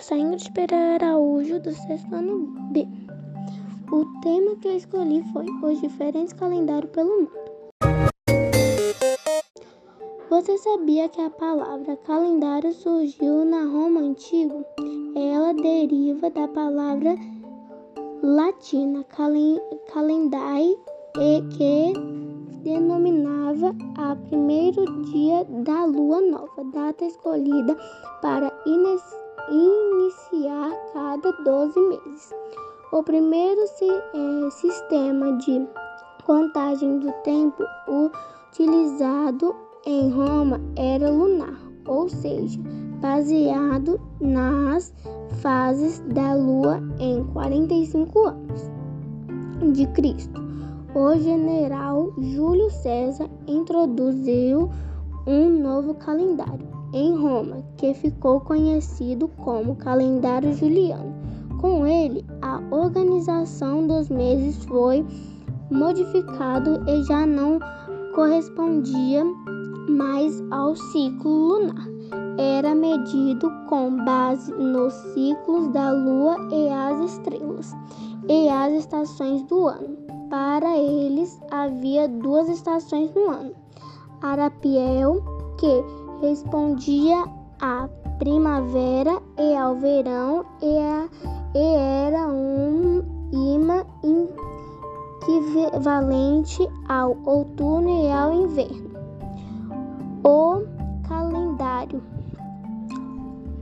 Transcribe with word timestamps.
sou 0.00 0.16
Ingrid 0.16 0.50
Pereira 0.52 0.94
Araújo, 0.94 1.60
do 1.60 1.72
sexto 1.72 2.14
ano 2.14 2.46
B. 2.72 2.88
O 3.92 4.06
tema 4.22 4.56
que 4.56 4.68
eu 4.68 4.76
escolhi 4.76 5.22
foi 5.30 5.44
Os 5.62 5.80
diferentes 5.80 6.32
calendários 6.32 6.90
pelo 6.90 7.10
mundo. 7.10 7.30
Você 10.30 10.56
sabia 10.58 11.08
que 11.08 11.20
a 11.20 11.28
palavra 11.28 11.96
calendário 11.98 12.72
surgiu 12.72 13.44
na 13.44 13.64
Roma 13.64 14.00
antiga? 14.00 14.64
Ela 15.14 15.52
deriva 15.52 16.30
da 16.30 16.48
palavra 16.48 17.14
latina 18.22 19.04
calendae, 19.92 20.78
que 21.58 21.92
denominava 22.62 23.74
a 23.98 24.16
primeiro 24.16 25.02
dia 25.10 25.44
da 25.44 25.84
lua 25.84 26.20
nova, 26.22 26.64
data 26.72 27.04
escolhida 27.04 27.76
para 28.22 28.50
iniciar 28.64 29.29
cada 31.20 31.32
12 31.32 31.80
meses. 31.80 32.34
O 32.92 33.02
primeiro 33.02 33.60
é, 33.62 34.50
sistema 34.50 35.36
de 35.38 35.66
contagem 36.24 36.98
do 37.00 37.12
tempo 37.24 37.64
utilizado 37.88 39.54
em 39.84 40.10
Roma 40.10 40.60
era 40.76 41.10
lunar, 41.10 41.60
ou 41.86 42.08
seja, 42.08 42.60
baseado 43.00 44.00
nas 44.20 44.92
fases 45.42 46.00
da 46.14 46.34
lua 46.34 46.80
em 46.98 47.24
45 47.32 48.26
anos 48.26 48.70
de 49.72 49.86
Cristo. 49.88 50.40
O 50.94 51.14
general 51.18 52.12
Júlio 52.18 52.70
César 52.70 53.28
introduziu 53.46 54.70
um 55.26 55.48
novo 55.48 55.94
calendário 55.94 56.79
em 56.92 57.16
Roma, 57.16 57.62
que 57.76 57.94
ficou 57.94 58.40
conhecido 58.40 59.28
como 59.28 59.76
calendário 59.76 60.52
juliano. 60.54 61.14
Com 61.60 61.86
ele, 61.86 62.24
a 62.40 62.60
organização 62.70 63.86
dos 63.86 64.08
meses 64.08 64.64
foi 64.64 65.04
modificado 65.70 66.82
e 66.88 67.02
já 67.04 67.26
não 67.26 67.60
correspondia 68.14 69.24
mais 69.88 70.42
ao 70.50 70.74
ciclo 70.74 71.30
lunar. 71.30 71.88
Era 72.38 72.74
medido 72.74 73.50
com 73.68 74.04
base 74.04 74.52
nos 74.52 74.94
ciclos 75.12 75.68
da 75.68 75.90
lua 75.90 76.36
e 76.50 76.68
as 76.68 77.12
estrelas 77.12 77.76
e 78.28 78.48
as 78.48 78.72
estações 78.72 79.42
do 79.44 79.66
ano. 79.66 79.96
Para 80.30 80.76
eles 80.78 81.40
havia 81.50 82.08
duas 82.08 82.48
estações 82.48 83.12
no 83.14 83.28
ano: 83.28 83.52
Arapiel, 84.22 85.22
que 85.58 85.84
respondia 86.20 87.24
à 87.60 87.88
primavera 88.18 89.20
e 89.38 89.56
ao 89.56 89.76
verão, 89.76 90.44
e, 90.62 90.78
a, 90.78 91.08
e 91.54 91.74
era 92.06 92.28
um 92.28 93.02
imã 93.32 93.84
equivalente 95.22 96.68
ao 96.88 97.16
outono 97.24 97.88
e 97.88 98.12
ao 98.12 98.32
inverno. 98.32 98.90
O 100.24 100.62
calendário 101.08 102.02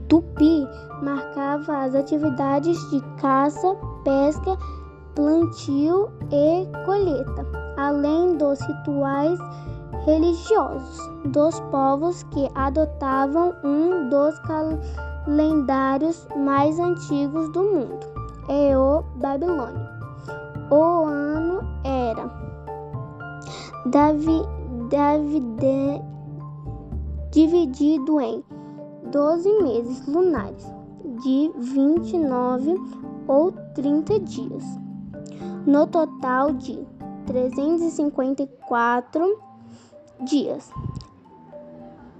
tupi 0.07 0.67
marcava 1.01 1.83
as 1.83 1.95
atividades 1.95 2.77
de 2.89 3.01
caça, 3.21 3.75
pesca, 4.03 4.57
plantio 5.15 6.09
e 6.31 6.67
colheita, 6.85 7.45
além 7.77 8.37
dos 8.37 8.59
rituais 8.61 9.39
religiosos 10.09 10.97
dos 11.25 11.59
povos 11.71 12.23
que 12.23 12.49
adotavam 12.55 13.53
um 13.63 14.09
dos 14.09 14.39
calendários 14.39 16.27
mais 16.35 16.79
antigos 16.79 17.51
do 17.51 17.63
mundo, 17.63 17.99
é 18.49 18.75
o 18.75 19.03
babilônio. 19.17 19.87
O 20.71 21.05
ano 21.05 21.61
era 21.83 22.27
Davi, 23.85 24.41
dividido 27.31 28.19
em 28.19 28.43
12 29.11 29.61
meses 29.61 30.07
lunares 30.07 30.65
de 31.23 31.51
29 31.55 32.75
ou 33.27 33.51
30 33.75 34.19
dias, 34.21 34.63
no 35.67 35.85
total 35.85 36.51
de 36.53 36.79
354 37.27 39.48
dias. 40.21 40.71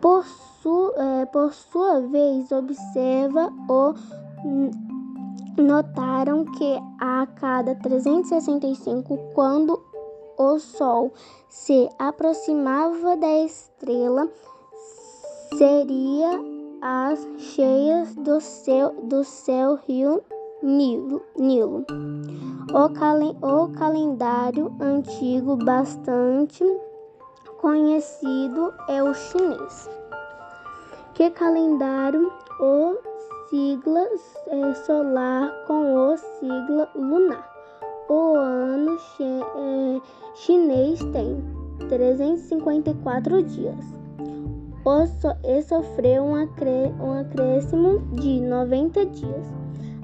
Por, 0.01 0.23
su, 0.61 0.93
é, 0.95 1.25
por 1.25 1.53
sua 1.53 2.01
vez, 2.01 2.51
observa 2.51 3.51
o 3.67 3.93
notaram 5.61 6.45
que 6.45 6.79
a 6.99 7.27
cada 7.35 7.75
365, 7.75 9.17
quando 9.33 9.81
o 10.37 10.57
Sol 10.57 11.11
se 11.49 11.89
aproximava 11.99 13.17
da 13.17 13.43
estrela, 13.43 14.29
seria 15.57 16.39
as 16.81 17.27
cheias 17.37 18.15
do 18.15 18.39
céu 18.39 18.95
do 19.03 19.23
céu 19.25 19.77
rio 19.85 20.23
Nilo. 20.63 21.21
Nilo. 21.37 21.85
O, 22.73 22.89
calen, 22.93 23.35
o 23.41 23.69
calendário 23.69 24.73
antigo 24.79 25.55
bastante 25.57 26.63
conhecido 27.61 28.73
é 28.87 29.03
o 29.03 29.13
chinês. 29.13 29.89
Que 31.13 31.29
calendário 31.31 32.31
o 32.59 32.97
sigla 33.49 34.07
é, 34.47 34.73
solar 34.85 35.51
com 35.67 35.95
o 35.95 36.17
sigla 36.17 36.89
lunar. 36.95 37.49
O 38.07 38.35
ano 38.35 38.97
é, 39.21 40.01
chinês 40.35 40.99
tem 41.11 41.43
354 41.89 43.43
dias. 43.43 43.99
E 45.43 45.61
sofreu 45.61 46.23
um, 46.23 46.33
um 46.33 47.19
acréscimo 47.19 47.99
de 48.13 48.41
90 48.41 49.05
dias 49.07 49.45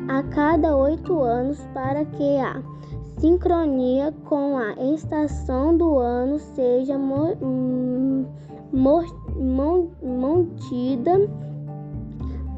a 0.07 0.21
cada 0.23 0.75
oito 0.75 1.19
anos 1.21 1.57
para 1.73 2.05
que 2.05 2.37
a 2.37 2.61
sincronia 3.17 4.13
com 4.25 4.57
a 4.57 4.73
estação 4.93 5.75
do 5.77 5.97
ano 5.99 6.39
seja 6.39 6.97
mantida 10.01 11.29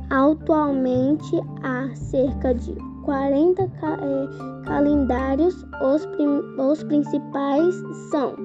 atualmente 0.09 1.40
há 1.63 1.94
cerca 1.95 2.53
de 2.53 2.75
40 3.03 3.63
eh, 3.63 3.69
calendários. 4.66 5.66
Os, 5.81 6.06
prim, 6.06 6.41
os 6.57 6.84
principais 6.84 7.75
são 8.09 8.35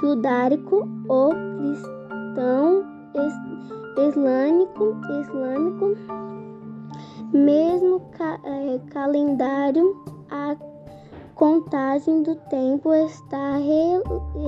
judaico, 0.00 0.88
o 1.08 1.30
cristão, 1.58 2.84
islâmico, 3.96 4.96
islâmico, 5.20 5.96
mesmo 7.32 8.00
ca, 8.12 8.38
eh, 8.44 8.80
calendário 8.90 10.13
contagem 11.34 12.22
do 12.22 12.34
tempo 12.48 12.94
está 12.94 13.56
re, 13.56 14.02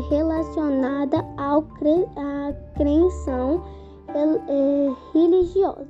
relacionada 0.09 1.25
ao 1.37 1.63
cre, 1.63 2.07
à 2.17 2.53
crença 2.77 3.61
é, 4.09 4.95
religiosa. 5.13 5.87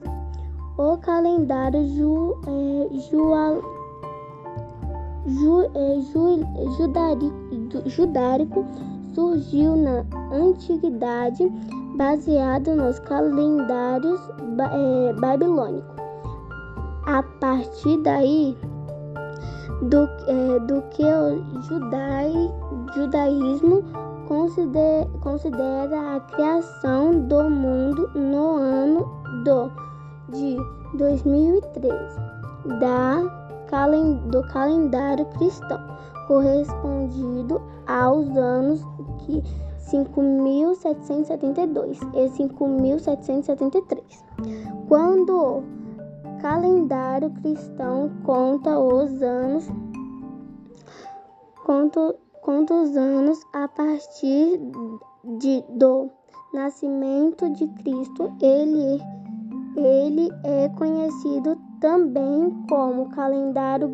O 0.78 0.96
calendário 0.98 1.86
ju, 1.88 2.36
é, 2.46 2.88
ju, 3.10 3.34
ju, 5.26 5.62
é, 5.74 6.00
ju, 6.00 7.88
judárico 7.88 8.64
surgiu 9.14 9.76
na 9.76 10.04
antiguidade 10.32 11.50
baseado 11.96 12.74
nos 12.74 12.98
calendários 13.00 14.20
babilônicos. 15.20 15.96
A 17.06 17.22
partir 17.22 18.02
daí, 18.02 18.56
do, 19.82 20.08
é, 20.26 20.58
do 20.60 20.80
que 20.90 21.04
o 21.04 21.62
judai, 21.62 22.32
judaísmo 22.94 23.82
considera, 24.26 25.06
considera 25.20 26.16
a 26.16 26.20
criação 26.20 27.26
do 27.26 27.50
mundo 27.50 28.10
no 28.14 28.56
ano 28.56 29.04
do, 29.44 29.70
de 30.30 30.56
2013 30.94 32.16
da, 32.80 33.22
do 34.28 34.42
calendário 34.48 35.24
cristão, 35.26 35.78
correspondido 36.26 37.62
aos 37.86 38.36
anos 38.36 38.84
que 39.20 39.40
5.772 39.90 41.98
e 42.14 42.28
5.773, 42.28 44.00
quando 44.88 45.62
calendário 46.46 47.28
cristão 47.42 48.08
conta 48.22 48.78
os 48.78 49.20
anos 49.20 49.68
conta, 51.64 52.14
conta 52.40 52.72
os 52.72 52.96
anos 52.96 53.44
a 53.52 53.66
partir 53.66 54.60
de, 55.24 55.64
do 55.70 56.08
nascimento 56.54 57.50
de 57.50 57.66
Cristo. 57.82 58.32
Ele, 58.40 59.02
ele 59.76 60.30
é 60.44 60.68
conhecido 60.68 61.58
também 61.80 62.64
como 62.68 63.10
calendário 63.10 63.88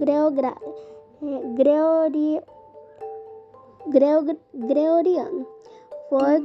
gregoriano. 4.53 5.47
Foi 6.11 6.45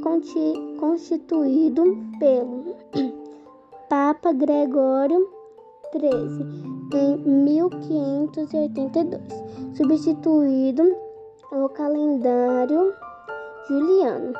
constituído 0.79 1.83
pelo 2.17 2.77
Papa 3.89 4.31
Gregório 4.31 5.36
XIII 5.91 6.67
em 6.93 7.17
1582, 7.17 9.21
substituindo 9.75 10.83
o 11.51 11.67
calendário 11.69 12.93
juliano 13.67 14.33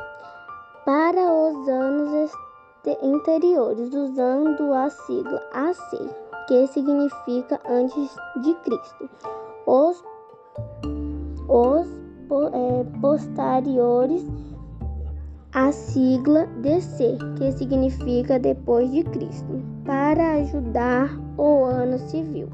para 0.86 1.32
os 1.32 1.68
anos 1.68 2.32
anteriores, 3.04 3.94
usando 3.94 4.74
a 4.74 4.90
sigla 4.90 5.42
AC, 5.52 6.10
que 6.48 6.66
significa 6.68 7.60
antes 7.70 8.16
de 8.42 8.54
Cristo. 8.56 9.10
Os, 9.66 10.02
os 11.50 11.86
é, 12.54 12.86
posteriores 13.02 14.26
a 15.54 15.72
sigla 15.72 16.46
DC, 16.62 17.18
que 17.38 17.52
significa 17.54 18.40
depois 18.40 18.92
de 18.92 19.04
Cristo, 19.04 19.62
para 19.86 20.34
ajudar 20.34 21.18
o 21.38 21.64
ano 21.64 21.98
civil 21.98 22.50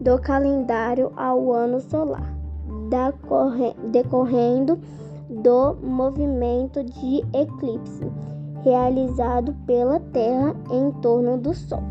do 0.00 0.18
calendário 0.20 1.12
ao 1.16 1.52
ano 1.52 1.80
solar, 1.80 2.34
decorrendo 3.90 4.78
do 5.28 5.76
movimento 5.82 6.82
de 6.84 7.22
eclipse 7.34 8.10
realizado 8.62 9.54
pela 9.66 10.00
Terra 10.00 10.54
em 10.70 10.90
torno 11.00 11.38
do 11.38 11.54
Sol. 11.54 11.82